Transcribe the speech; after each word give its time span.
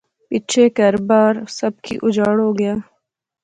پچھے 0.29 0.63
کہر 0.77 0.95
بار، 1.09 1.33
سب 1.59 1.73
کی 1.85 1.95
اُجاڑ 2.05 2.35
ہو 2.45 2.49
گیا 2.59 2.73